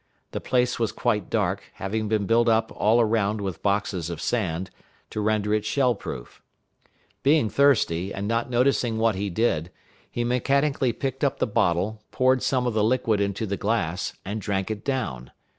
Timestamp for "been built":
2.07-2.49